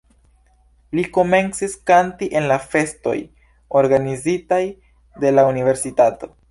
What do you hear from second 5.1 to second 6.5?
de la universitato.